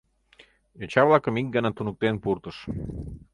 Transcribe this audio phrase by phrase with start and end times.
[0.79, 2.57] Йоча-влакым ик гана туныктен пуртыш.